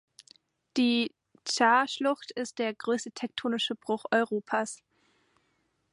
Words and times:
Die 0.77 1.11
Cha-Schlucht 1.45 2.31
ist 2.31 2.57
der 2.57 2.73
größte 2.73 3.11
tektonische 3.11 3.75
Bruch 3.75 4.03
Europas. 4.09 4.81